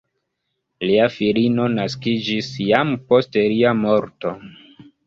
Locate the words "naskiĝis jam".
1.75-2.99